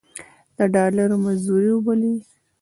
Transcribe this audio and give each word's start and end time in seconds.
د 0.57 0.59
ډالرو 0.73 1.15
مزدورۍ 1.25 1.69
وبللې. 1.73 2.13